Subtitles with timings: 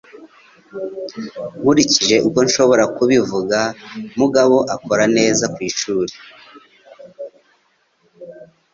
[1.59, 3.59] Nkurikije uko nshobora kubivuga,
[4.19, 6.13] Mugabo akora neza ku ishuri.